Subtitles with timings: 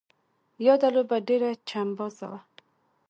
[0.65, 2.39] یاده لوبه ډېره چمبازه وه.